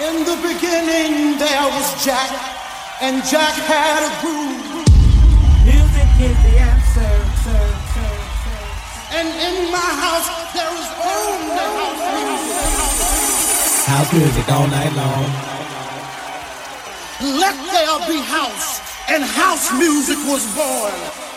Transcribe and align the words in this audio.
In 0.00 0.24
the 0.24 0.36
beginning 0.40 1.36
there 1.36 1.68
was 1.76 2.02
Jack, 2.02 2.32
and 3.02 3.22
Jack 3.22 3.52
had 3.68 4.00
a 4.00 4.12
groove. 4.24 4.88
Music 5.60 6.08
is 6.24 6.36
the 6.40 6.56
answer, 6.56 7.12
sir, 7.44 7.64
sir, 7.92 8.12
sir. 8.40 8.60
And 9.12 9.28
in 9.28 9.70
my 9.70 9.90
house 10.00 10.28
there 10.56 10.72
is 10.72 10.88
only 11.04 11.68
house 11.76 12.00
music. 12.16 12.64
House 13.92 14.12
music 14.14 14.48
all 14.48 14.68
night 14.68 14.94
long. 14.96 15.28
Let 17.36 17.56
there 17.68 17.98
be 18.08 18.22
house, 18.24 18.80
and 19.06 19.22
house 19.22 19.70
music 19.74 20.16
was 20.24 20.48
born. 20.56 21.29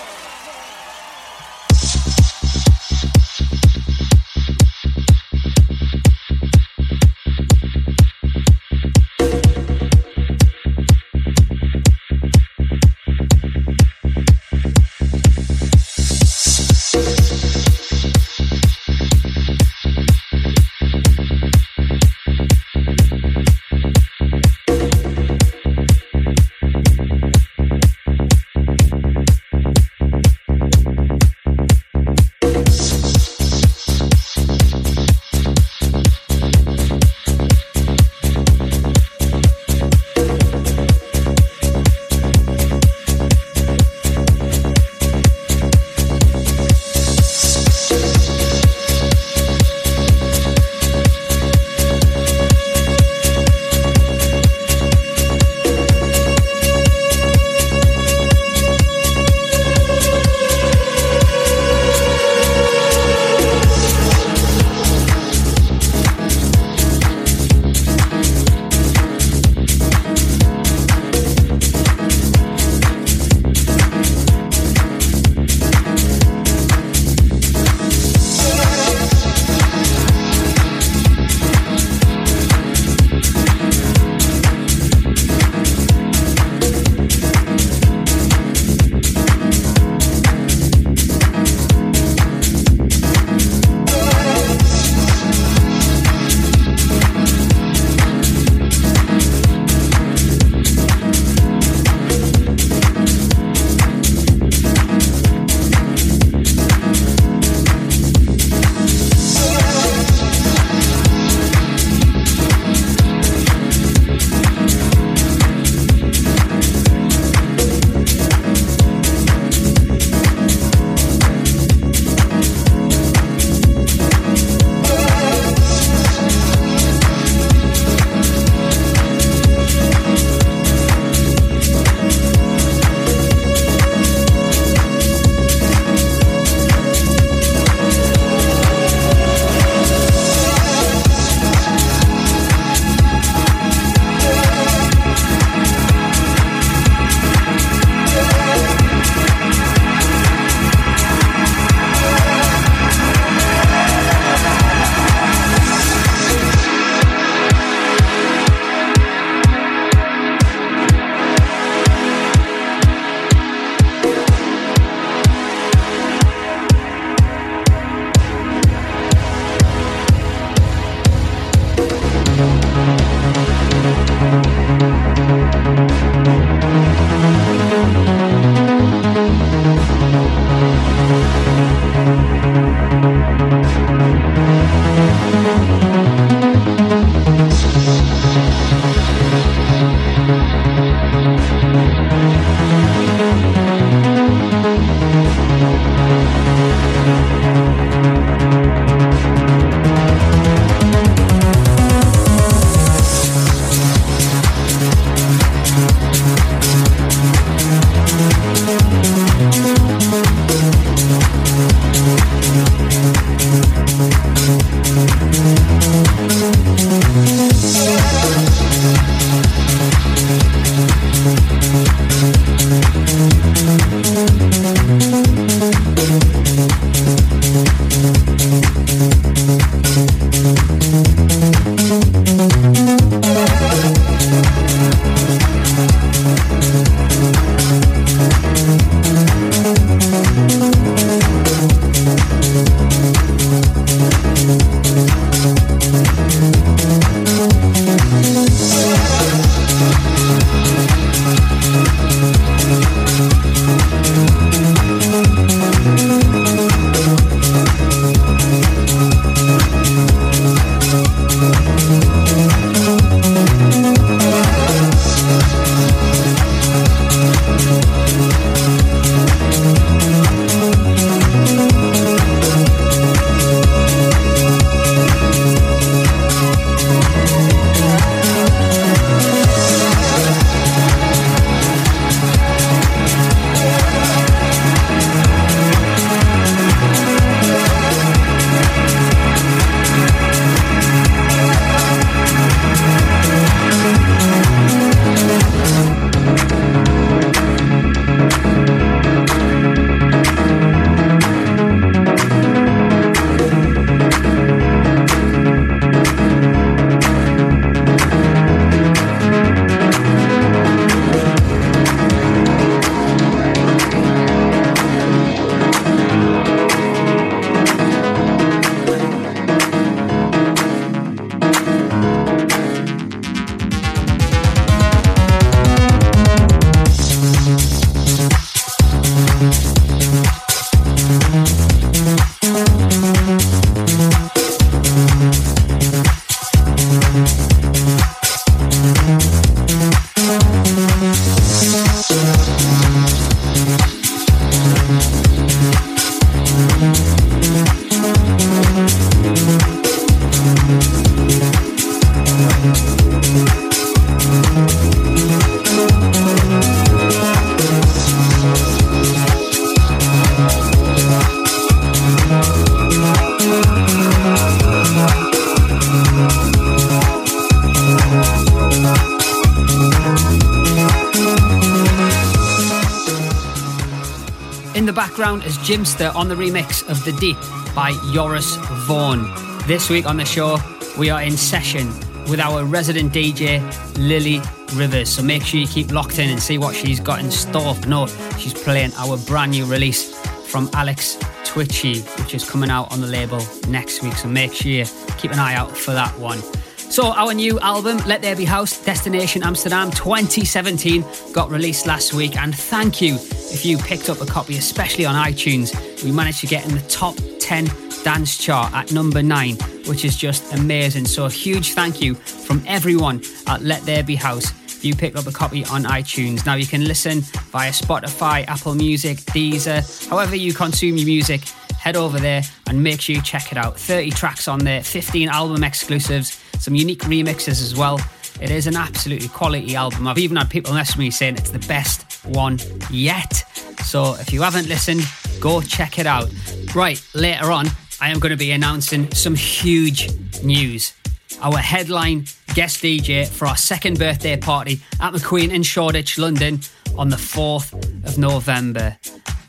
Background 375.34 375.44
is 375.50 375.58
Jimpster 375.68 376.14
on 376.16 376.28
the 376.28 376.36
remix 376.36 376.88
of 376.90 377.04
The 377.06 377.12
Deep 377.14 377.38
by 377.74 377.94
Joris 378.14 378.56
Voorn. 378.86 379.24
This 379.68 379.90
week 379.90 380.06
on 380.06 380.18
the 380.18 380.26
show, 380.26 380.58
we 380.98 381.10
are 381.10 381.24
in 381.24 381.32
session 381.32 381.88
with 382.30 382.40
our 382.40 382.66
resident 382.66 383.14
DJ, 383.14 383.62
Lily 383.98 384.42
Rivers. 384.76 385.10
So 385.10 385.24
make 385.24 385.44
sure 385.44 385.60
you 385.60 385.68
keep 385.68 385.92
locked 385.92 386.20
in 386.20 386.30
and 386.30 386.42
see 386.42 386.58
what 386.58 386.76
she's 386.76 387.00
got 387.00 387.20
in 387.20 387.32
store. 387.32 387.76
No, 387.88 388.06
she's 388.38 388.54
playing 388.54 388.92
our 388.98 389.18
brand 389.18 389.52
new 389.52 389.66
release 389.66 390.16
from 390.48 390.70
Alex 390.74 391.18
Twitchy, 391.46 392.02
which 392.02 392.36
is 392.36 392.48
coming 392.48 392.70
out 392.70 392.92
on 392.92 393.02
the 393.02 393.08
label 393.08 393.42
next 393.68 394.04
week. 394.04 394.14
So 394.14 394.28
make 394.28 394.54
sure 394.54 394.72
you 394.72 394.86
keep 395.18 395.32
an 395.32 395.40
eye 395.40 395.56
out 395.56 395.76
for 395.76 395.94
that 395.94 396.18
one. 396.20 396.42
So, 396.78 397.12
our 397.12 397.34
new 397.34 397.60
album, 397.60 397.98
Let 398.06 398.22
There 398.22 398.36
Be 398.36 398.46
House 398.46 398.86
Destination 398.86 399.42
Amsterdam 399.42 399.90
2017, 399.90 401.04
got 401.32 401.50
released 401.50 401.88
last 401.88 402.14
week. 402.14 402.38
And 402.38 402.56
thank 402.56 403.02
you 403.02 403.18
if 403.54 403.64
you 403.64 403.78
picked 403.78 404.10
up 404.10 404.20
a 404.20 404.26
copy, 404.26 404.58
especially 404.58 405.06
on 405.06 405.16
iTunes. 405.16 406.04
We 406.04 406.12
managed 406.12 406.42
to 406.42 406.48
get 406.48 406.66
in 406.66 406.74
the 406.74 406.82
top 406.82 407.16
10 407.40 407.70
dance 408.04 408.38
chart 408.38 408.74
at 408.74 408.92
number 408.92 409.22
9, 409.22 409.56
which 409.86 410.04
is 410.04 410.18
just 410.18 410.54
amazing. 410.54 411.06
So, 411.06 411.26
a 411.26 411.30
huge 411.30 411.74
thank 411.74 412.02
you 412.02 412.16
from 412.16 412.64
everyone 412.68 413.22
at 413.48 413.62
Let 413.62 413.84
There 413.84 414.04
Be 414.04 414.16
House 414.16 414.52
if 414.66 414.84
you 414.84 414.96
picked 414.96 415.16
up 415.16 415.28
a 415.28 415.32
copy 415.32 415.64
on 415.66 415.84
iTunes. 415.84 416.46
Now, 416.46 416.56
you 416.56 416.66
can 416.66 416.84
listen 416.86 417.22
via 417.52 417.72
Spotify, 417.72 418.46
Apple 418.48 418.76
Music, 418.76 419.18
Deezer, 419.18 420.10
however 420.10 420.36
you 420.36 420.54
consume 420.54 420.98
your 420.98 421.06
music 421.06 421.42
head 421.80 421.96
over 421.96 422.20
there 422.20 422.42
and 422.68 422.82
make 422.82 423.02
sure 423.02 423.16
you 423.16 423.22
check 423.22 423.52
it 423.52 423.58
out. 423.58 423.78
30 423.78 424.10
tracks 424.12 424.48
on 424.48 424.60
there, 424.60 424.82
15 424.82 425.30
album 425.30 425.64
exclusives, 425.64 426.42
some 426.60 426.76
unique 426.76 427.02
remixes 427.02 427.62
as 427.62 427.76
well. 427.76 428.00
It 428.42 428.50
is 428.50 428.68
an 428.68 428.76
absolutely 428.76 429.28
quality 429.28 429.76
album. 429.76 430.08
I've 430.08 430.18
even 430.18 430.38
had 430.38 430.50
people 430.50 430.74
message 430.74 430.98
me 430.98 431.12
saying 431.12 431.36
it's 431.36 431.52
the 431.52 431.60
best 431.60 432.13
one 432.26 432.60
yet. 432.90 433.44
So 433.84 434.16
if 434.16 434.32
you 434.32 434.42
haven't 434.42 434.68
listened, 434.68 435.02
go 435.40 435.62
check 435.62 436.00
it 436.00 436.06
out. 436.06 436.30
Right, 436.74 437.02
later 437.14 437.52
on, 437.52 437.68
I 438.02 438.10
am 438.10 438.20
going 438.20 438.32
to 438.32 438.38
be 438.38 438.52
announcing 438.52 439.12
some 439.14 439.36
huge 439.36 440.10
news. 440.44 440.94
Our 441.42 441.58
headline 441.58 442.26
guest 442.54 442.84
DJ 442.84 443.28
for 443.28 443.48
our 443.48 443.58
second 443.58 444.00
birthday 444.00 444.38
party 444.38 444.80
at 445.02 445.14
McQueen 445.14 445.54
in 445.54 445.64
Shoreditch, 445.64 446.18
London 446.18 446.60
on 446.98 447.10
the 447.10 447.16
4th 447.16 447.74
of 448.06 448.18
November. 448.18 448.98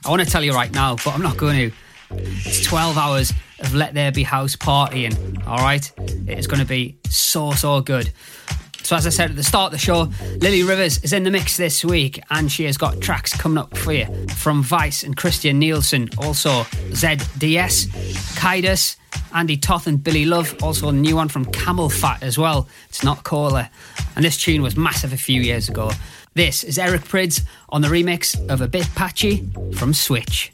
I 0.05 0.11
want 0.11 0.23
to 0.23 0.29
tell 0.29 0.43
you 0.43 0.53
right 0.53 0.73
now, 0.73 0.97
but 0.97 1.09
I'm 1.15 1.23
not 1.23 1.37
going 1.37 1.71
to. 1.71 1.77
It's 2.11 2.65
12 2.65 2.99
hours 2.99 3.33
of 3.61 3.75
Let 3.75 3.95
There 3.95 4.13
Be 4.13 4.23
House 4.23 4.57
partying, 4.57 5.47
all 5.47 5.59
right? 5.59 5.91
It 5.99 6.39
is 6.39 6.47
going 6.47 6.61
to 6.61 6.67
be 6.67 6.97
so, 7.09 7.53
so 7.53 7.81
good. 7.81 8.13
So, 8.85 8.95
as 8.97 9.07
I 9.07 9.11
said 9.11 9.31
at 9.31 9.37
the 9.37 9.43
start 9.43 9.73
of 9.73 9.73
the 9.73 9.79
show, 9.79 10.11
Lily 10.41 10.63
Rivers 10.63 10.99
is 10.99 11.15
in 11.15 11.23
the 11.25 11.31
mix 11.31 11.57
this 11.57 11.83
week 11.83 12.23
and 12.31 12.53
she 12.53 12.65
has 12.65 12.77
got 12.77 13.01
tracks 13.01 13.35
coming 13.35 13.57
up 13.57 13.75
for 13.79 13.95
you 13.95 14.05
from 14.29 14.63
Vice 14.63 15.03
and 15.03 15.17
Christian 15.17 15.59
Nielsen, 15.59 16.11
also 16.19 16.51
ZDS, 16.93 17.87
Kaidus, 18.37 18.97
Andy 19.33 19.57
Toth 19.57 19.87
and 19.87 20.05
Billy 20.05 20.27
Love, 20.27 20.55
also 20.63 20.91
a 20.91 20.93
new 20.93 21.17
one 21.17 21.29
from 21.29 21.47
CamelPhat 21.47 22.23
as 22.23 22.37
well. 22.37 22.69
It's 22.91 23.03
not 23.03 23.25
Cola. 23.25 23.71
And 24.17 24.25
this 24.25 24.37
tune 24.37 24.61
was 24.61 24.77
massive 24.77 25.15
a 25.15 25.17
few 25.17 25.41
years 25.41 25.71
ago. 25.71 25.91
This 26.35 26.63
is 26.63 26.79
Eric 26.79 27.05
Prydz 27.05 27.41
on 27.71 27.81
the 27.81 27.89
remix 27.89 28.39
of 28.51 28.61
A 28.61 28.69
Bit 28.69 28.87
Patchy 28.95 29.49
from 29.73 29.95
Switch. 29.95 30.53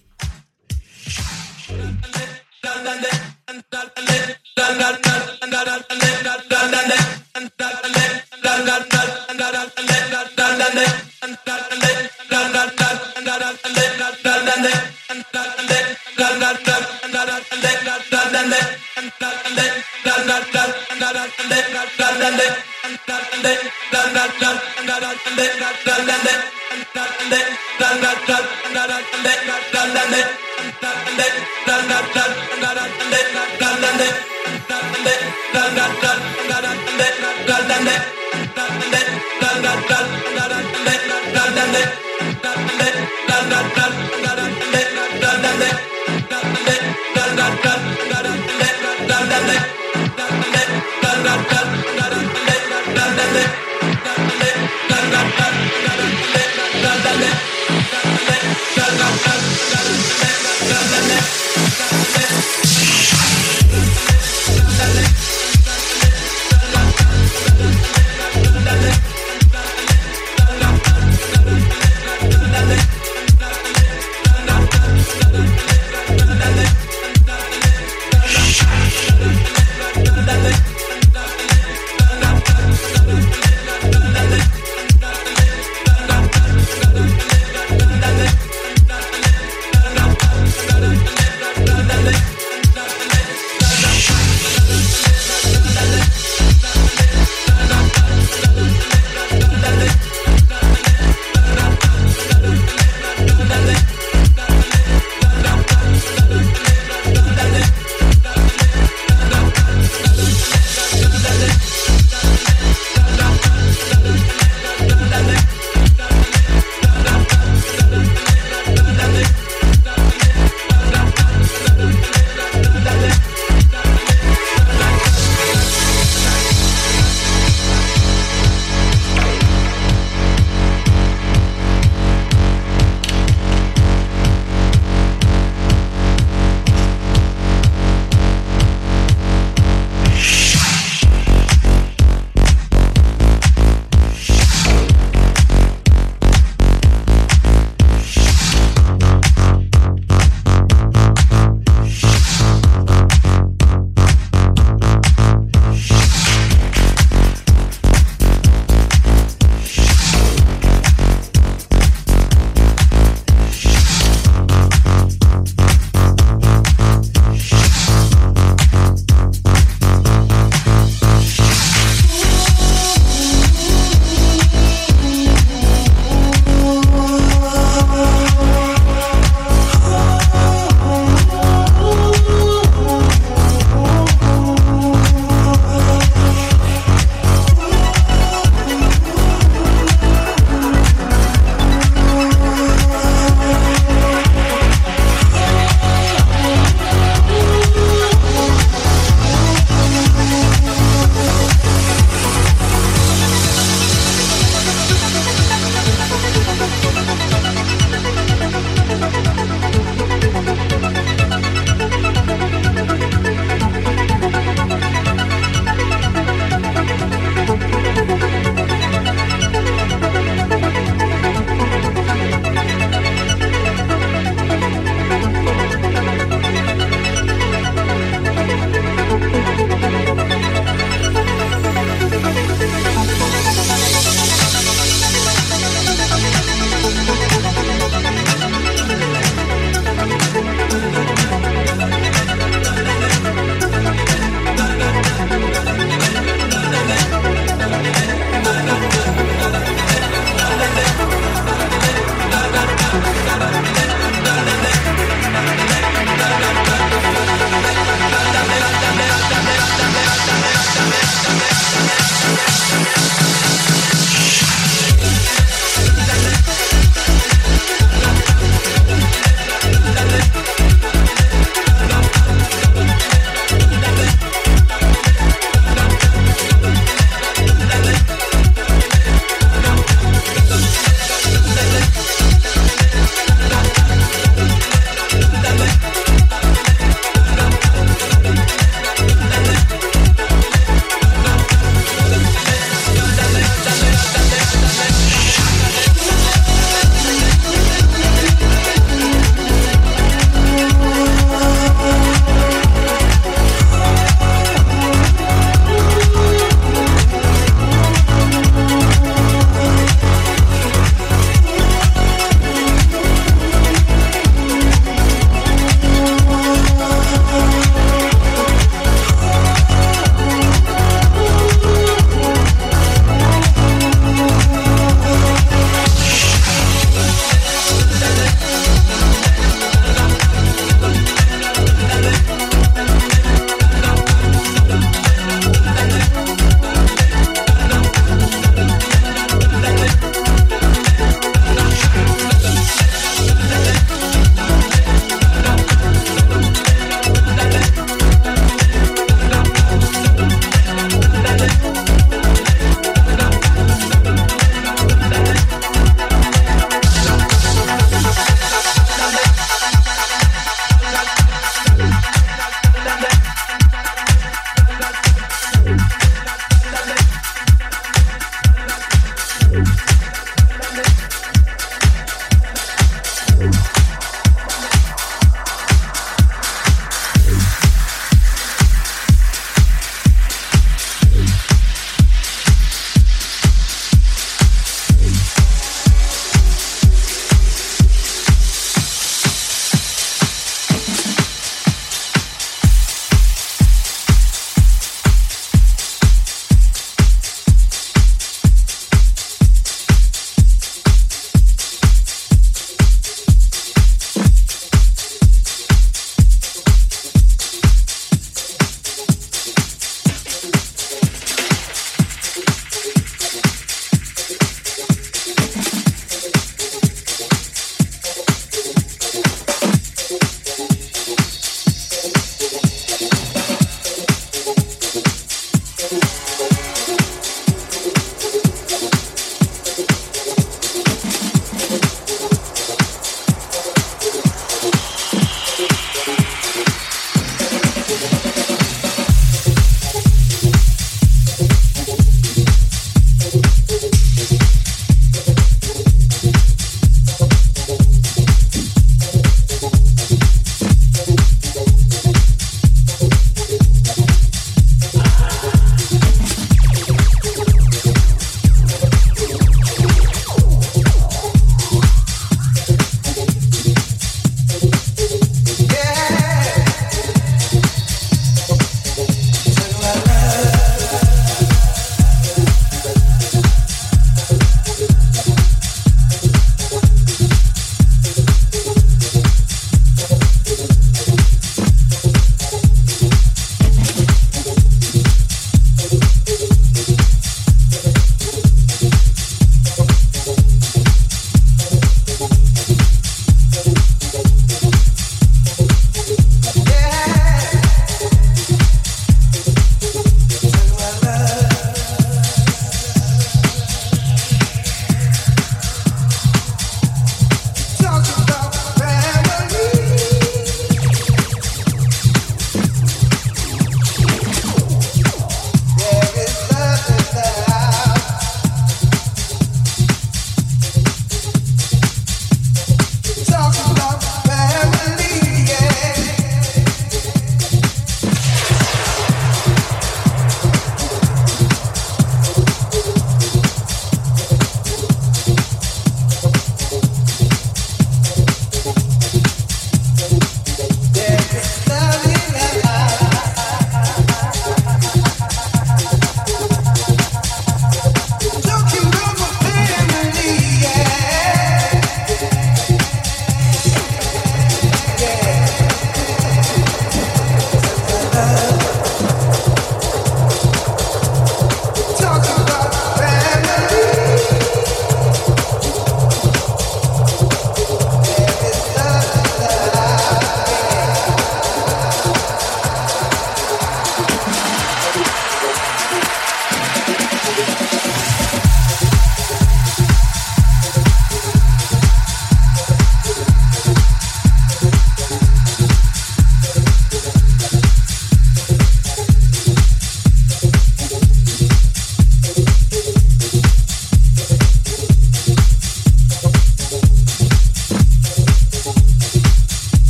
Yeah. 22.40 22.70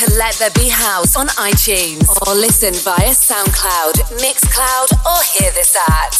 To 0.00 0.14
Let 0.16 0.34
There 0.36 0.50
Be 0.52 0.70
House 0.70 1.14
on 1.14 1.26
iTunes 1.36 2.08
or 2.26 2.34
listen 2.34 2.72
via 2.72 3.12
SoundCloud, 3.12 4.00
Mixcloud, 4.16 4.88
or 5.04 5.20
hear 5.36 5.52
this 5.52 5.76
at. 5.76 6.16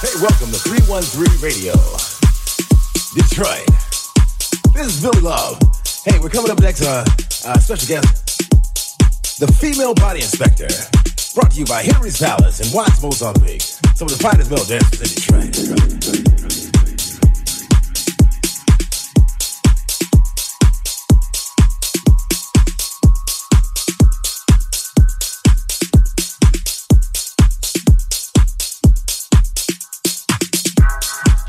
Hey, 0.00 0.16
welcome 0.22 0.48
to 0.48 0.56
313 0.56 1.28
Radio, 1.44 1.74
Detroit. 3.12 3.66
This 4.72 4.96
is 4.96 5.02
Billy 5.02 5.20
Love. 5.20 5.60
Hey, 6.06 6.18
we're 6.20 6.30
coming 6.30 6.50
up 6.50 6.58
next, 6.60 6.80
uh, 6.80 7.04
uh, 7.44 7.58
special 7.58 7.86
guest, 7.86 8.48
the 9.40 9.52
Female 9.60 9.92
Body 9.92 10.20
Inspector, 10.20 10.68
brought 11.34 11.50
to 11.50 11.58
you 11.60 11.66
by 11.66 11.82
Henry's 11.82 12.18
Palace 12.18 12.60
and 12.60 12.72
Watts, 12.72 13.02
Mozambique. 13.02 13.60
Some 13.94 14.08
of 14.08 14.16
the 14.16 14.22
finest 14.22 14.50
male 14.50 14.64
dancers 14.64 15.02
in 15.04 15.44
Detroit. 15.44 16.65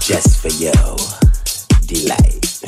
Just 0.08 0.40
for 0.40 0.48
your 0.48 0.72
delight. 1.86 2.64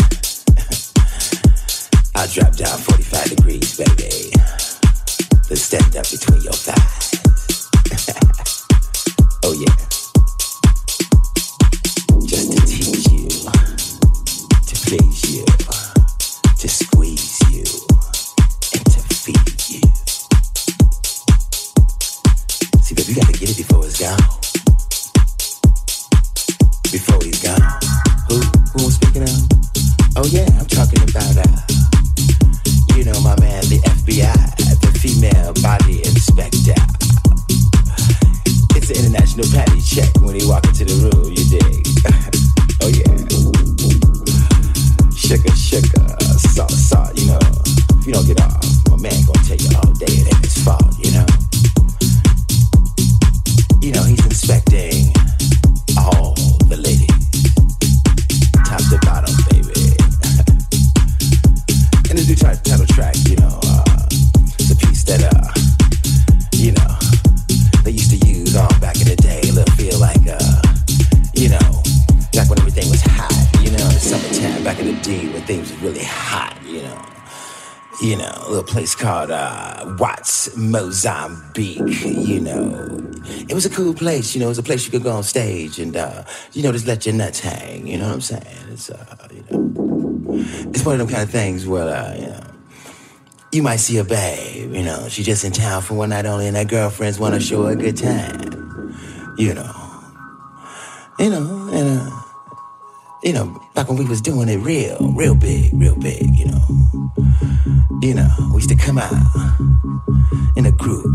I'll 2.15 2.28
drop 2.28 2.54
down 2.58 2.78
45 2.80 3.30
degrees, 3.30 3.78
baby. 3.78 4.34
Then 5.47 5.56
stand 5.56 5.95
up 5.95 6.12
between 6.12 6.41
your 6.41 6.52
thighs. 6.52 7.15
oh, 9.45 9.54
yeah. 9.54 9.73
Just 12.28 12.52
to 12.52 12.60
tease 12.67 13.08
you, 13.10 13.30
to 14.67 14.75
please 14.86 15.23
you, 15.34 15.45
You 48.10 48.15
don't 48.15 48.26
get 48.26 48.41
off, 48.41 48.48
uh, 79.10 79.95
Watts, 79.98 80.56
Mozambique, 80.56 82.04
you 82.06 82.39
know. 82.39 83.12
It 83.48 83.54
was 83.54 83.65
a 83.65 83.69
cool 83.69 83.93
place, 83.93 84.34
you 84.36 84.39
know, 84.39 84.48
it 84.48 84.50
was 84.50 84.58
a 84.58 84.63
place 84.63 84.86
you 84.86 84.91
could 84.91 85.04
go 85.04 85.12
on 85.12 85.24
stage 85.24 85.80
and, 85.80 85.95
uh, 85.95 86.24
you 86.54 86.63
know, 86.63 86.72
just 86.72 86.88
let 86.88 87.06
your 87.06 87.15
nuts 87.15 87.39
hang, 87.39 87.88
you 87.88 87.98
know 87.98 88.08
what 88.08 88.13
I'm 88.15 88.22
saying? 88.22 88.58
It's, 88.72 88.89
uh, 88.89 89.28
you 89.32 89.43
know, 89.50 90.43
it's 90.72 90.86
one 90.86 91.00
of 91.00 91.00
them 91.00 91.08
kind 91.08 91.24
of 91.24 91.30
things 91.30 91.65
where, 91.67 91.89
uh, 91.89 92.15
you 92.15 92.28
know, 92.28 92.43
you 93.52 93.63
might 93.63 93.78
see 93.78 93.98
a 93.98 94.04
babe, 94.04 94.74
you 94.74 94.84
know, 94.84 95.08
she's 95.10 95.26
just 95.26 95.43
in 95.43 95.52
town 95.52 95.82
for 95.82 95.95
one 95.95 96.10
night 96.10 96.26
only 96.26 96.48
and 96.48 96.56
her 96.56 96.65
girlfriends 96.65 97.19
want 97.19 97.34
to 97.34 97.39
show 97.39 97.65
her 97.65 97.72
a 97.72 97.76
good 97.76 97.98
time, 97.98 98.95
you 99.38 99.54
know. 99.54 99.74
You 101.17 101.30
know, 101.32 101.69
and, 101.74 102.00
uh, 102.00 102.28
you 103.23 103.34
know, 103.34 103.62
back 103.73 103.89
when 103.89 103.97
we 103.97 104.05
was 104.05 104.21
doing 104.21 104.47
it 104.47 104.58
real, 104.58 104.97
real 105.13 105.36
big, 105.36 105.71
real 105.73 105.95
big, 105.95 106.23
you 106.36 106.45
know. 106.45 106.63
You 108.01 108.13
know, 108.13 108.29
we 108.53 108.55
used 108.55 108.69
to 108.69 108.75
come 108.75 108.97
out 108.97 109.12
in 110.55 110.65
a 110.65 110.71
group. 110.71 111.13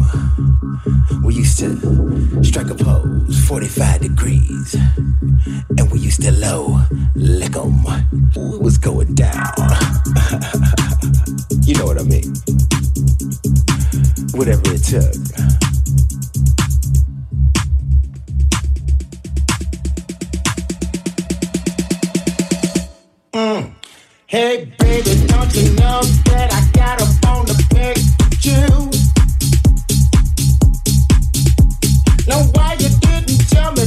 We 1.25 1.35
used 1.35 1.59
to 1.61 2.45
strike 2.45 2.69
a 2.69 2.75
pose, 2.75 3.43
45 3.49 4.01
degrees. 4.03 4.75
And 4.75 5.91
we 5.91 5.99
used 5.99 6.21
to 6.23 6.33
low 6.33 6.83
lick 7.15 7.57
'em. 7.57 7.81
It 8.37 8.61
was 8.61 8.77
going 8.77 9.15
down. 9.15 9.33
you 11.63 11.75
know 11.75 11.87
what 11.87 11.99
I 11.99 12.05
mean? 12.05 12.35
Whatever 14.35 14.75
it 14.75 14.85
took. 14.85 15.74
Hey, 24.35 24.65
baby, 24.81 25.15
don't 25.29 25.55
you 25.55 25.71
know 25.77 26.03
that 26.27 26.51
I 26.51 26.61
got 26.77 27.01
a 27.01 27.07
bone 27.23 27.47
to 27.47 27.55
pick 27.71 27.99
you? 28.43 28.67
Now, 32.27 32.43
why 32.51 32.73
you 32.81 32.89
didn't 32.99 33.49
tell 33.49 33.71
me 33.75 33.87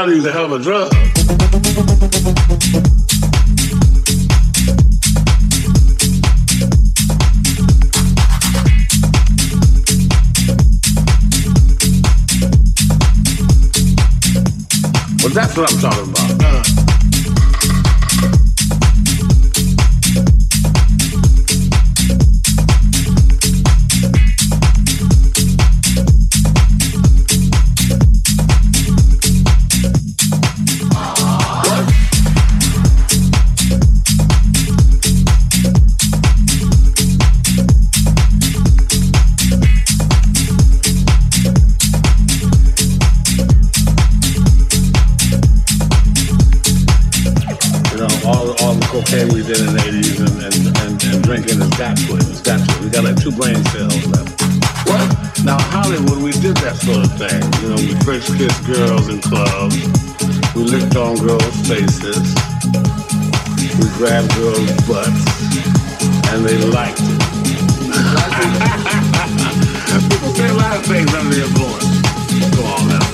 Chinese 0.00 0.24
a 0.24 0.32
hell 0.32 0.46
of 0.46 0.52
a 0.52 0.58
drug. 0.58 0.90
Well, 15.22 15.34
that's 15.34 15.54
what 15.54 15.70
I'm 15.70 15.78
talking 15.80 16.04
about. 16.04 16.09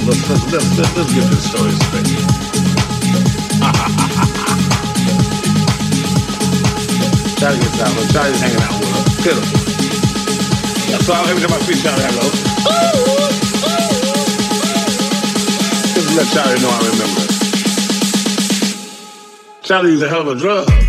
let's, 0.06 0.28
let's, 0.30 0.52
let's, 0.52 0.96
let's 0.96 1.14
this 1.14 1.50
story 1.50 1.72
straight. 1.72 2.06
Charlie 7.38 7.58
gets 7.58 7.80
out, 7.80 7.92
but 7.94 8.06
Charlie's 8.12 8.40
hanging 8.40 8.62
out 8.62 8.78
with 8.78 8.94
us. 8.94 9.22
Kill 9.22 9.36
him. 9.36 9.44
That's 10.90 11.08
why 11.08 11.26
every 11.28 11.42
time 11.42 11.52
I 11.52 11.60
see 11.60 11.74
Charlie, 11.82 12.04
I 12.04 12.10
go, 12.14 12.22
Just 15.94 16.10
let 16.16 16.26
Charlie 16.32 16.60
know 16.62 16.70
I 16.70 16.78
remember. 16.90 17.22
Charlie's 19.62 20.02
a 20.02 20.08
hell 20.08 20.20
of 20.22 20.28
a 20.28 20.34
drug. 20.38 20.85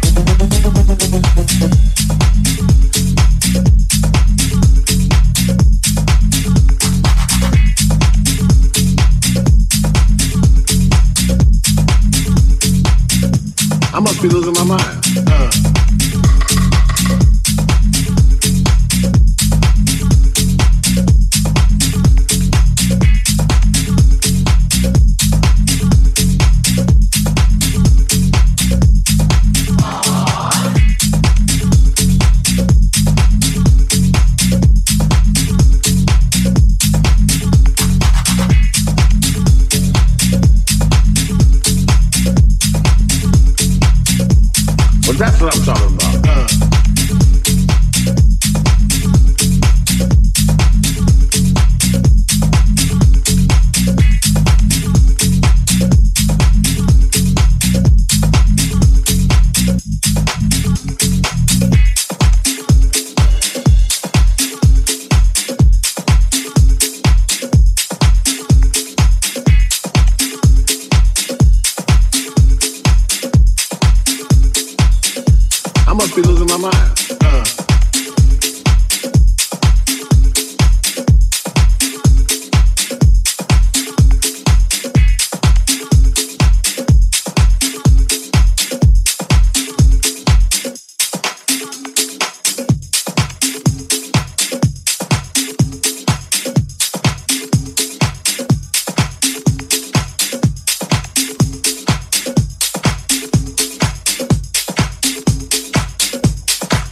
I 14.17 14.19
must 14.19 14.33
be 14.33 14.35
losing 14.35 14.53
my 14.67 14.77
mind. 14.77 14.96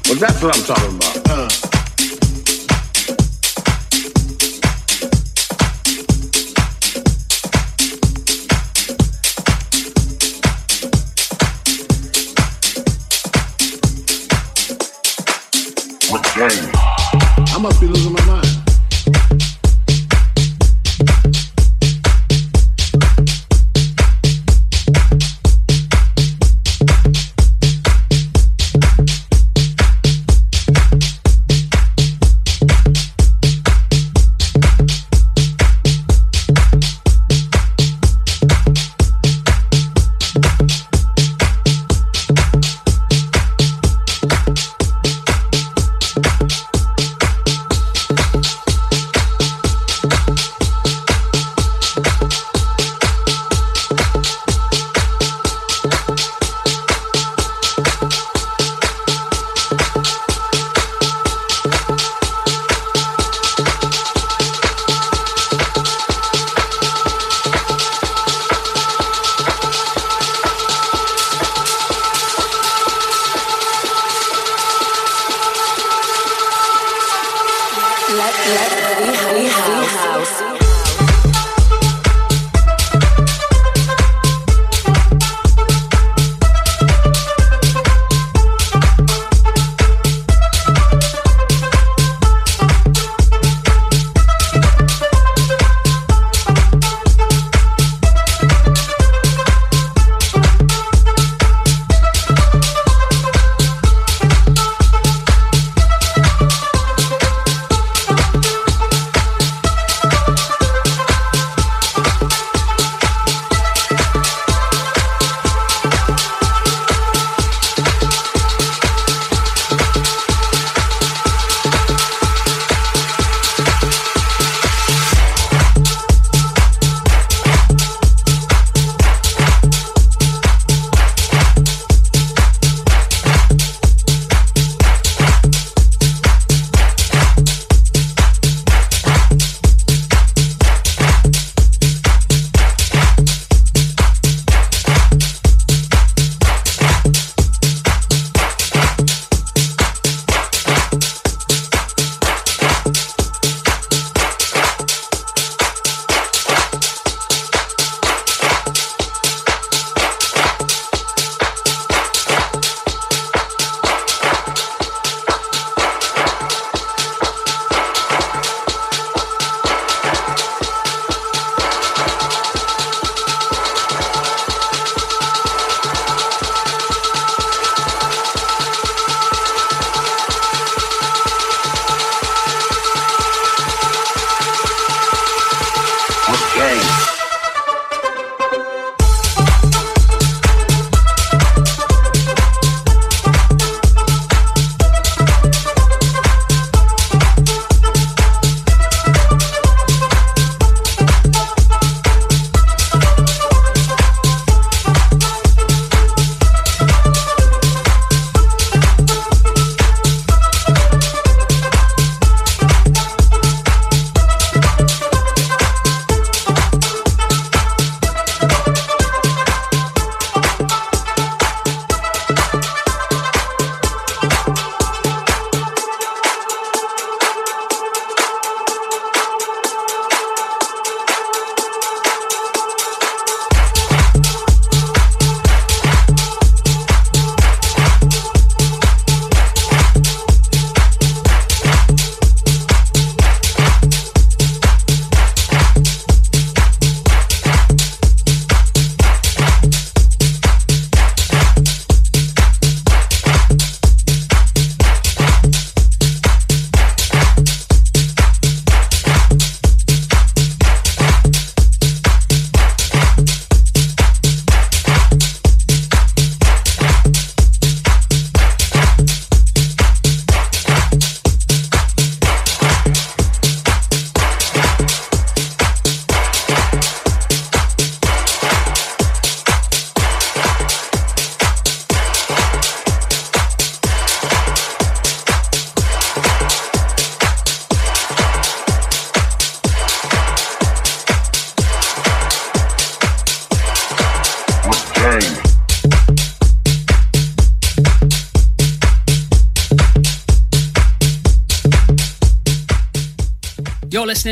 Well, 0.08 0.20
that's 0.20 0.40
what 0.40 0.56
I'm 0.56 0.64
talking 0.64 0.96
about. 0.98 1.30
Uh. 1.30 1.50
I 17.48 17.58
must 17.60 17.82
be 17.82 17.88
losing 17.88 18.14
my 18.14 18.26
mind. 18.26 18.45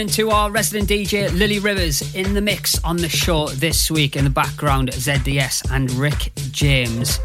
Listening 0.03 0.27
to 0.27 0.35
our 0.35 0.51
resident 0.51 0.89
DJ 0.89 1.31
Lily 1.31 1.59
Rivers 1.59 2.13
in 2.13 2.33
the 2.33 2.41
mix 2.41 2.83
on 2.83 2.97
the 2.97 3.07
show 3.07 3.47
this 3.47 3.89
week. 3.89 4.17
In 4.17 4.25
the 4.25 4.29
background, 4.29 4.89
ZDS 4.89 5.71
and 5.71 5.89
Rick 5.91 6.33
James. 6.51 7.21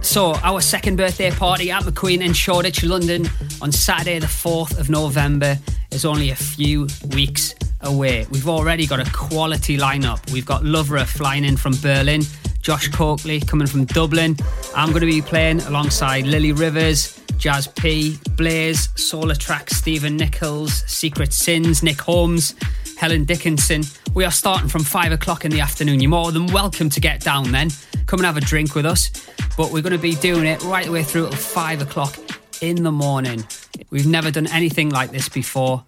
So, 0.00 0.34
our 0.36 0.62
second 0.62 0.96
birthday 0.96 1.30
party 1.30 1.70
at 1.70 1.82
McQueen 1.82 2.24
in 2.24 2.32
Shoreditch, 2.32 2.84
London, 2.84 3.28
on 3.60 3.70
Saturday, 3.70 4.18
the 4.18 4.26
4th 4.26 4.78
of 4.78 4.88
November, 4.88 5.58
is 5.90 6.06
only 6.06 6.30
a 6.30 6.34
few 6.34 6.88
weeks 7.10 7.54
away. 7.82 8.26
We've 8.30 8.48
already 8.48 8.86
got 8.86 9.06
a 9.06 9.10
quality 9.12 9.76
lineup. 9.76 10.32
We've 10.32 10.46
got 10.46 10.62
Lovera 10.62 11.04
flying 11.04 11.44
in 11.44 11.58
from 11.58 11.74
Berlin, 11.82 12.22
Josh 12.62 12.88
Coakley 12.88 13.40
coming 13.40 13.66
from 13.66 13.84
Dublin. 13.84 14.36
I'm 14.74 14.88
going 14.88 15.00
to 15.00 15.06
be 15.06 15.20
playing 15.20 15.60
alongside 15.62 16.24
Lily 16.26 16.52
Rivers, 16.52 17.21
Jazz 17.42 17.66
P, 17.66 18.16
Blaze, 18.36 18.88
Solar 18.94 19.34
Track, 19.34 19.68
Stephen 19.68 20.16
Nichols, 20.16 20.84
Secret 20.86 21.32
Sins, 21.32 21.82
Nick 21.82 22.00
Holmes, 22.00 22.54
Helen 22.96 23.24
Dickinson. 23.24 23.82
We 24.14 24.24
are 24.24 24.30
starting 24.30 24.68
from 24.68 24.84
five 24.84 25.10
o'clock 25.10 25.44
in 25.44 25.50
the 25.50 25.58
afternoon. 25.58 25.98
You're 25.98 26.08
more 26.08 26.30
than 26.30 26.46
welcome 26.46 26.88
to 26.90 27.00
get 27.00 27.20
down 27.20 27.50
then. 27.50 27.70
Come 28.06 28.20
and 28.20 28.26
have 28.26 28.36
a 28.36 28.40
drink 28.40 28.76
with 28.76 28.86
us. 28.86 29.10
But 29.56 29.72
we're 29.72 29.82
going 29.82 29.92
to 29.92 29.98
be 29.98 30.14
doing 30.14 30.46
it 30.46 30.62
right 30.62 30.86
the 30.86 30.92
way 30.92 31.02
through 31.02 31.30
till 31.30 31.36
five 31.36 31.82
o'clock 31.82 32.16
in 32.60 32.84
the 32.84 32.92
morning. 32.92 33.44
We've 33.90 34.06
never 34.06 34.30
done 34.30 34.46
anything 34.46 34.90
like 34.90 35.10
this 35.10 35.28
before. 35.28 35.82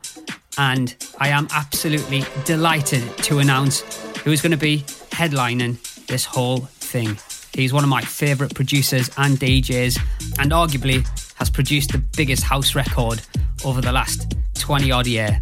And 0.59 0.93
I 1.21 1.29
am 1.29 1.47
absolutely 1.53 2.25
delighted 2.45 3.17
to 3.19 3.39
announce 3.39 3.83
who 4.25 4.33
is 4.33 4.43
going 4.43 4.51
to 4.51 4.59
be 4.59 4.79
headlining 5.11 5.77
this 6.09 6.25
whole 6.25 6.63
thing. 6.63 7.17
He's 7.53 7.73
one 7.73 7.85
of 7.85 7.91
my 7.91 8.01
favourite 8.01 8.57
producers 8.57 9.09
and 9.17 9.39
DJs, 9.39 10.01
and 10.41 10.51
arguably 10.51 11.07
has 11.37 11.51
produced 11.51 11.93
the 11.93 11.99
biggest 12.17 12.43
house 12.43 12.75
record 12.75 13.21
over 13.65 13.81
the 13.81 13.93
last 13.93 14.37
20 14.59 14.91
odd 14.91 15.07
year. 15.07 15.41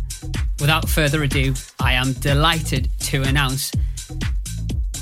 Without 0.61 0.89
further 0.89 1.23
ado, 1.23 1.55
I 1.81 1.95
am 1.95 2.13
delighted 2.15 2.89
to 3.01 3.23
announce 3.23 3.73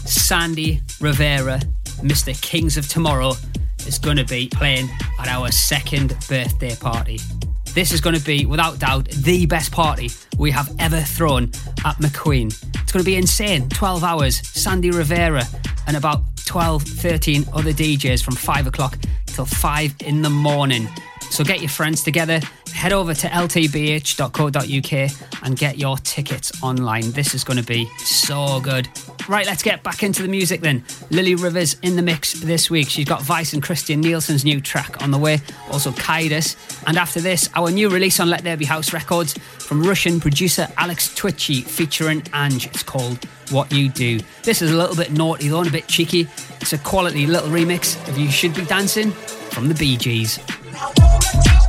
Sandy 0.05 0.81
Rivera, 1.01 1.61
Mr. 1.99 2.41
Kings 2.41 2.77
of 2.77 2.89
Tomorrow, 2.89 3.33
is 3.87 3.99
going 3.99 4.17
to 4.17 4.25
be 4.25 4.49
playing 4.49 4.89
at 5.19 5.29
our 5.29 5.51
second 5.51 6.17
birthday 6.29 6.75
party. 6.77 7.19
This 7.75 7.93
is 7.93 8.01
going 8.01 8.17
to 8.17 8.25
be, 8.25 8.47
without 8.47 8.79
doubt, 8.79 9.09
the 9.11 9.47
best 9.47 9.71
party 9.71 10.11
we 10.39 10.51
have 10.51 10.75
ever 10.79 11.01
thrown 11.01 11.45
at 11.85 11.97
McQueen. 11.97 12.49
It's 12.83 12.93
going 12.93 13.05
to 13.05 13.11
be 13.11 13.17
insane. 13.17 13.69
12 13.69 14.03
hours, 14.03 14.47
Sandy 14.49 14.91
Rivera, 14.91 15.45
and 15.87 15.97
about 15.97 16.23
12, 16.47 16.83
13 16.83 17.45
other 17.53 17.73
DJs 17.73 18.25
from 18.25 18.35
5 18.35 18.67
o'clock 18.67 18.99
till 19.41 19.47
5 19.47 19.95
in 20.01 20.21
the 20.21 20.29
morning. 20.29 20.87
So 21.31 21.45
get 21.45 21.61
your 21.61 21.69
friends 21.69 22.03
together, 22.03 22.41
head 22.75 22.93
over 22.93 23.15
to 23.15 23.29
ltbh.co.uk 23.29 25.11
and 25.45 25.57
get 25.57 25.79
your 25.79 25.97
tickets 25.99 26.63
online. 26.63 27.13
This 27.13 27.35
is 27.35 27.45
going 27.45 27.57
to 27.57 27.65
be 27.65 27.89
so 27.99 28.61
good. 28.61 28.89
Right, 29.29 29.47
let's 29.47 29.63
get 29.63 29.83
back 29.83 30.03
into 30.03 30.23
the 30.23 30.29
music 30.29 30.61
then. 30.61 30.85
Lily 31.11 31.37
Rivers 31.37 31.77
in 31.83 31.95
the 31.95 32.03
mix 32.03 32.33
this 32.33 32.69
week. 32.69 32.89
She's 32.89 33.05
got 33.05 33.23
Vice 33.23 33.53
and 33.53 33.63
Christian 33.63 34.01
Nielsen's 34.01 34.45
new 34.45 34.61
track 34.61 35.03
on 35.03 35.13
the 35.13 35.19
way, 35.19 35.41
also 35.71 35.93
Kaidus. 35.93 36.57
And 36.87 36.97
after 36.97 37.21
this, 37.21 37.49
our 37.55 37.71
new 37.71 37.89
release 37.89 38.19
on 38.19 38.29
Let 38.29 38.43
There 38.43 38.57
Be 38.57 38.65
House 38.65 38.93
Records 38.93 39.35
from 39.59 39.85
Russian 39.85 40.19
producer 40.19 40.67
Alex 40.79 41.15
Twitchy 41.15 41.61
featuring 41.63 42.25
Ange. 42.35 42.67
It's 42.67 42.83
called 42.83 43.25
What 43.51 43.71
You 43.73 43.89
Do. 43.89 44.19
This 44.43 44.63
is 44.63 44.73
a 44.73 44.77
little 44.77 44.97
bit 44.97 45.13
naughty 45.13 45.49
though 45.49 45.61
and 45.61 45.69
a 45.69 45.73
bit 45.73 45.87
cheeky. 45.87 46.27
It's 46.61 46.73
a 46.73 46.79
quality 46.79 47.27
little 47.27 47.51
remix 47.51 47.97
of 48.09 48.19
You 48.19 48.31
Should 48.31 48.55
Be 48.55 48.65
Dancing 48.65 49.13
from 49.13 49.69
the 49.69 49.75
Bee 49.75 49.97
Gees. 49.97 50.39
I 50.83 50.91
wanna 50.97 51.60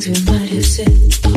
things 0.00 0.24
we 0.24 0.32
might 0.32 0.48
have 0.48 0.64
said. 0.64 1.29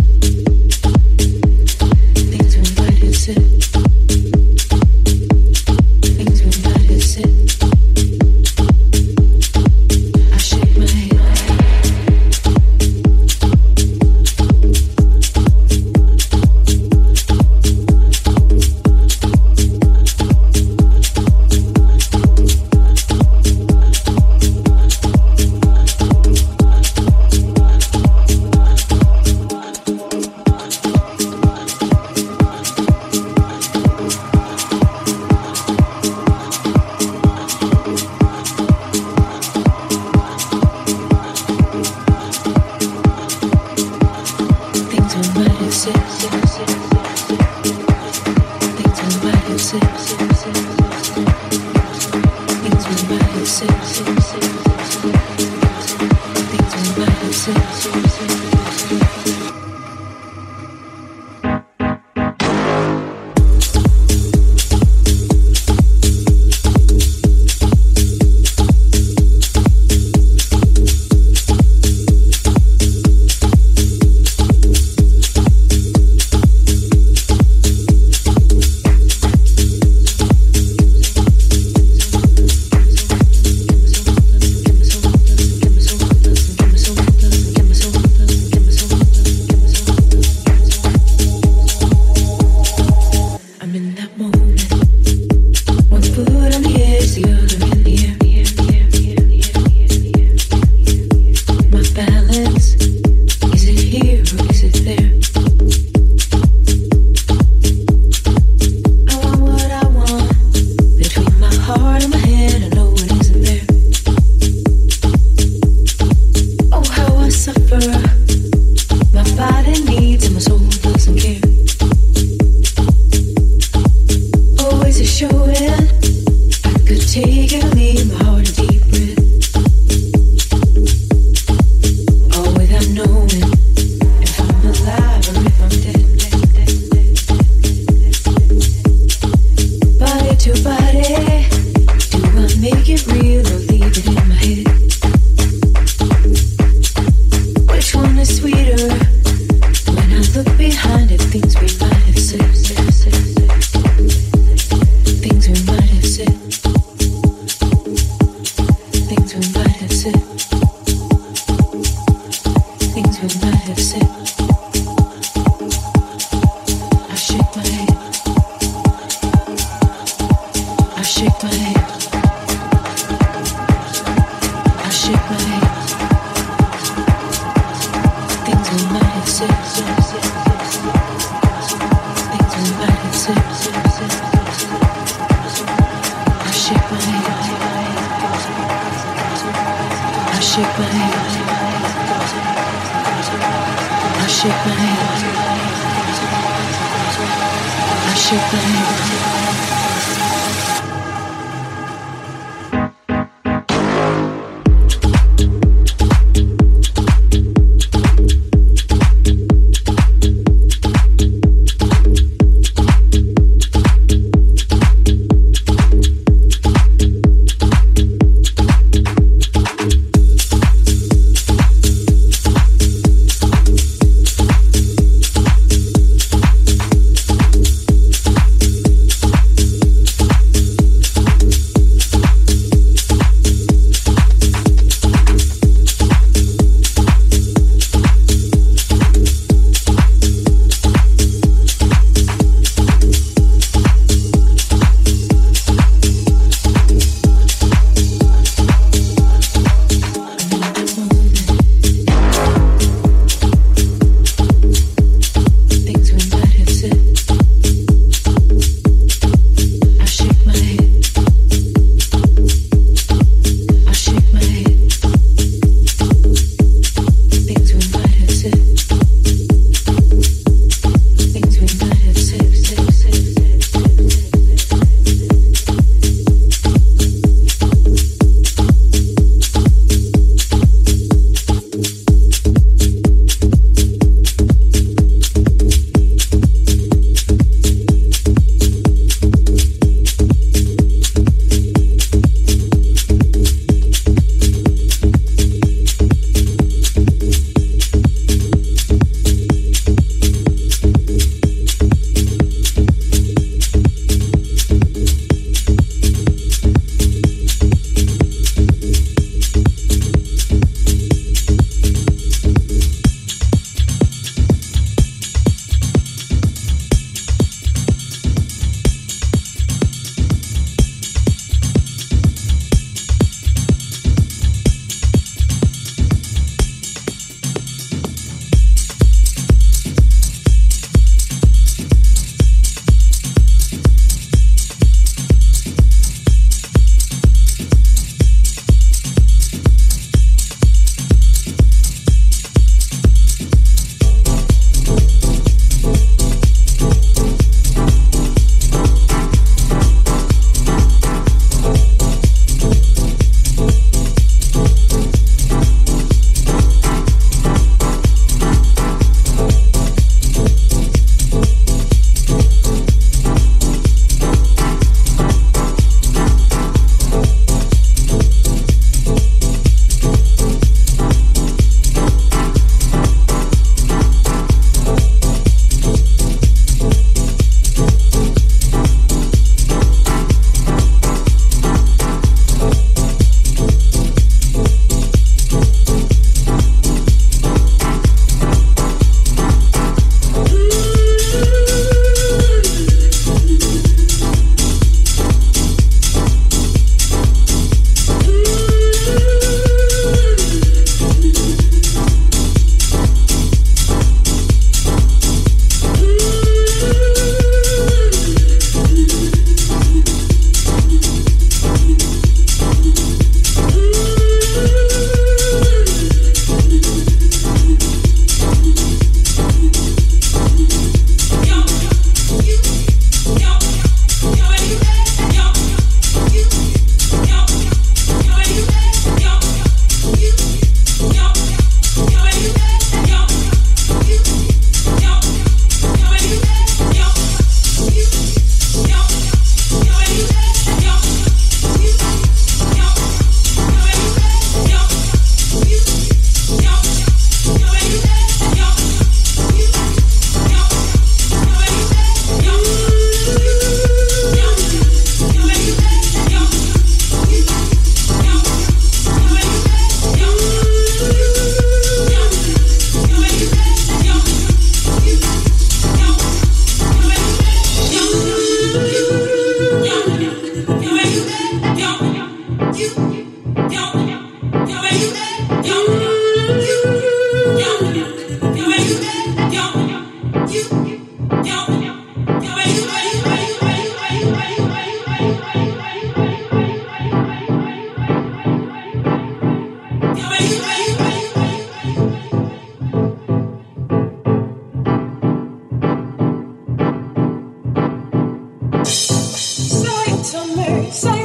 Say 500.93 501.22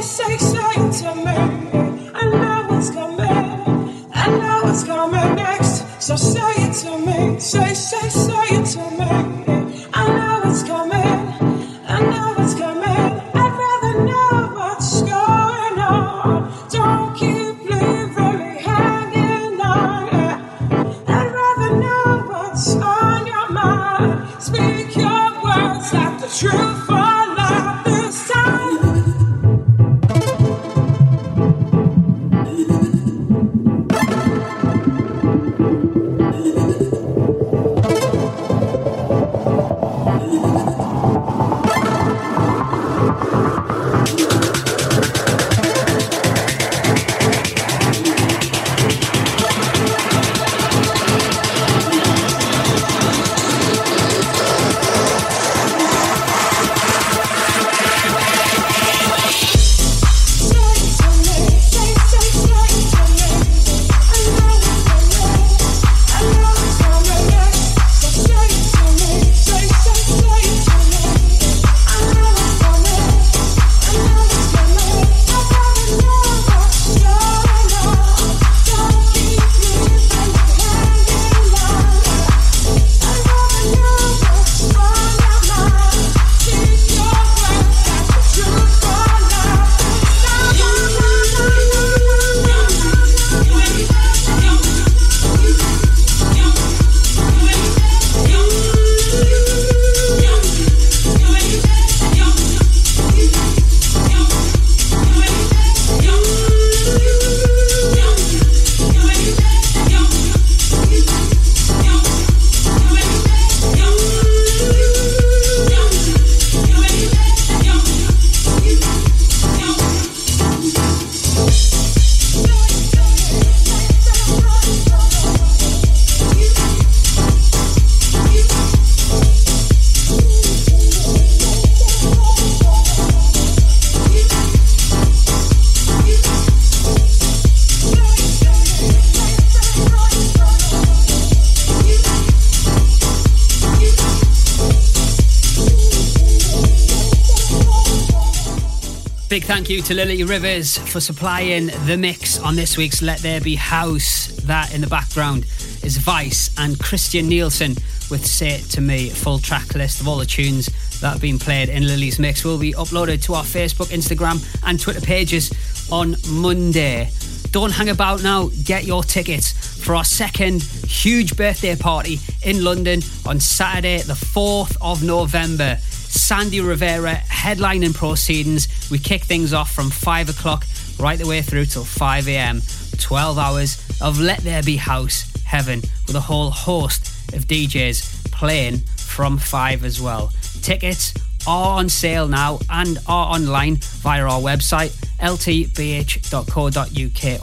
thank 149.49 149.67
you 149.67 149.81
to 149.81 149.95
Lily 149.95 150.23
Rivers 150.23 150.77
for 150.77 150.99
supplying 150.99 151.71
the 151.87 151.97
mix 151.97 152.37
on 152.39 152.55
this 152.55 152.77
week's 152.77 153.01
Let 153.01 153.17
There 153.17 153.41
Be 153.41 153.55
House. 153.55 154.27
That 154.43 154.75
in 154.75 154.81
the 154.81 154.85
background 154.85 155.45
is 155.81 155.97
Vice 155.97 156.51
and 156.59 156.79
Christian 156.79 157.27
Nielsen 157.27 157.71
with 158.11 158.23
Say 158.23 158.49
It 158.49 158.65
To 158.69 158.81
Me. 158.81 159.09
Full 159.09 159.39
track 159.39 159.73
list 159.73 160.01
of 160.01 160.07
all 160.07 160.17
the 160.17 160.25
tunes 160.27 160.67
that 160.99 161.13
have 161.13 161.21
been 161.21 161.39
played 161.39 161.69
in 161.69 161.87
Lily's 161.87 162.19
mix 162.19 162.45
will 162.45 162.59
be 162.59 162.73
uploaded 162.73 163.23
to 163.23 163.33
our 163.33 163.43
Facebook, 163.43 163.87
Instagram, 163.87 164.39
and 164.67 164.79
Twitter 164.79 165.01
pages 165.01 165.51
on 165.91 166.15
Monday. 166.29 167.09
Don't 167.49 167.71
hang 167.71 167.89
about 167.89 168.21
now, 168.21 168.51
get 168.65 168.83
your 168.83 169.01
tickets 169.01 169.51
for 169.83 169.95
our 169.95 170.05
second 170.05 170.61
huge 170.61 171.35
birthday 171.35 171.75
party 171.75 172.19
in 172.43 172.63
London 172.63 173.01
on 173.25 173.39
Saturday, 173.39 173.97
the 174.03 174.13
4th 174.13 174.77
of 174.79 175.01
November. 175.01 175.79
Sandy 176.09 176.59
Rivera 176.59 177.13
headlining 177.13 177.93
proceedings. 177.93 178.89
We 178.89 178.99
kick 178.99 179.23
things 179.23 179.53
off 179.53 179.71
from 179.71 179.89
5 179.89 180.29
o'clock 180.29 180.65
right 180.99 181.17
the 181.17 181.27
way 181.27 181.41
through 181.41 181.65
till 181.65 181.85
5 181.85 182.27
a.m. 182.27 182.61
12 182.97 183.37
hours 183.37 184.01
of 184.01 184.19
Let 184.19 184.39
There 184.39 184.63
Be 184.63 184.75
House 184.75 185.31
Heaven 185.43 185.81
with 186.07 186.15
a 186.15 186.19
whole 186.19 186.49
host 186.49 187.33
of 187.33 187.45
DJs 187.45 188.31
playing 188.31 188.79
from 188.97 189.37
5 189.37 189.85
as 189.85 190.01
well. 190.01 190.31
Tickets 190.61 191.13
are 191.47 191.79
on 191.79 191.89
sale 191.89 192.27
now 192.27 192.59
and 192.69 192.97
are 193.07 193.33
online 193.33 193.77
via 193.77 194.23
our 194.23 194.41
website 194.41 194.95
ltbh.co.uk 195.19 196.73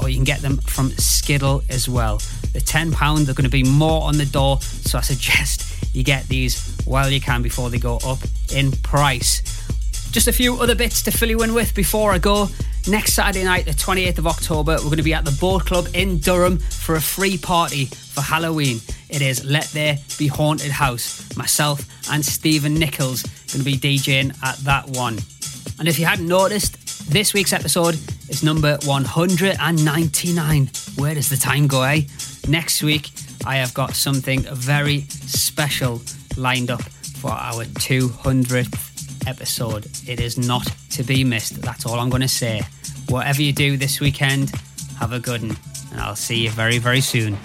or 0.02 0.08
you 0.08 0.16
can 0.16 0.24
get 0.24 0.40
them 0.40 0.56
from 0.58 0.90
Skiddle 0.90 1.62
as 1.68 1.88
well. 1.88 2.18
The 2.52 2.60
£10, 2.60 3.24
they're 3.24 3.34
going 3.34 3.44
to 3.44 3.50
be 3.50 3.64
more 3.64 4.02
on 4.02 4.16
the 4.16 4.26
door, 4.26 4.60
so 4.60 4.98
I 4.98 5.02
suggest 5.02 5.75
you 5.97 6.05
get 6.05 6.28
these 6.28 6.76
while 6.84 7.11
you 7.11 7.20
can 7.20 7.42
before 7.42 7.70
they 7.70 7.78
go 7.78 7.97
up 8.05 8.18
in 8.55 8.70
price. 8.70 9.42
Just 10.11 10.28
a 10.28 10.32
few 10.32 10.61
other 10.61 10.74
bits 10.74 11.03
to 11.03 11.11
fill 11.11 11.30
you 11.30 11.42
in 11.42 11.55
with 11.55 11.74
before 11.74 12.12
I 12.12 12.18
go. 12.18 12.49
Next 12.86 13.14
Saturday 13.14 13.44
night, 13.44 13.64
the 13.64 13.72
28th 13.72 14.18
of 14.18 14.26
October, 14.26 14.76
we're 14.76 14.84
going 14.84 14.99
to 14.99 15.03
be 15.03 15.14
at 15.14 15.24
the 15.24 15.36
Boat 15.40 15.64
Club 15.66 15.88
in 15.94 16.18
Durham 16.18 16.59
for 16.59 16.94
a 16.94 17.01
free 17.01 17.36
party 17.36 17.86
for 17.86 18.20
Halloween. 18.20 18.80
It 19.09 19.22
is 19.22 19.44
Let 19.44 19.66
There 19.68 19.99
Be 20.18 20.26
Haunted 20.28 20.70
House. 20.70 21.36
Myself 21.36 21.84
and 22.11 22.24
Stephen 22.24 22.74
Nichols 22.74 23.22
going 23.53 23.64
to 23.64 23.64
be 23.64 23.76
DJing 23.76 24.36
at 24.42 24.57
that 24.59 24.88
one. 24.90 25.18
And 25.78 25.88
if 25.88 25.99
you 25.99 26.07
hadn't 26.07 26.28
noticed, 26.28 27.11
this 27.11 27.34
week's 27.34 27.53
episode 27.53 27.94
is 28.28 28.42
number 28.42 28.78
199. 28.84 30.70
Where 30.97 31.14
does 31.14 31.28
the 31.28 31.36
time 31.36 31.66
go, 31.66 31.82
eh? 31.82 32.03
Next 32.49 32.82
week, 32.84 33.11
I 33.44 33.57
have 33.57 33.74
got 33.74 33.97
something 33.97 34.42
very 34.42 35.01
special 35.01 36.01
lined 36.36 36.70
up 36.70 36.82
for 36.82 37.32
our 37.32 37.64
200th 37.64 39.26
episode. 39.26 39.86
It 40.07 40.20
is 40.20 40.38
not 40.38 40.66
to 40.90 41.03
be 41.03 41.24
missed. 41.24 41.61
That's 41.61 41.86
all 41.86 41.99
I'm 41.99 42.09
going 42.09 42.22
to 42.22 42.28
say. 42.28 42.62
Whatever 43.09 43.42
you 43.42 43.53
do 43.53 43.76
this 43.76 43.99
weekend, 43.99 44.53
have 45.01 45.12
a 45.12 45.18
good 45.18 45.42
one, 45.42 45.57
and 45.90 46.01
I'll 46.01 46.14
see 46.14 46.44
you 46.44 46.51
very, 46.51 46.78
very 46.78 47.01
soon. 47.01 47.36